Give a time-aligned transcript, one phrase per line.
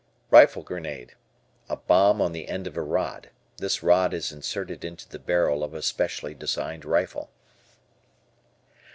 [0.31, 1.13] Rifle Grenade.
[1.69, 3.29] A bomb on the end of a rod.
[3.57, 7.29] This rod is inserted into the barrel of a specially designed rifle.